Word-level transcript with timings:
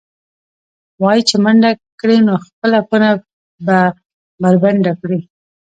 وایي 1.01 1.21
چې 1.29 1.35
منډه 1.43 1.69
کړې، 1.99 2.17
نو 2.27 2.33
خپله 2.45 2.79
کونه 2.89 3.09
به 3.65 3.79
بربنډه 4.41 4.93
کړې. 5.01 5.19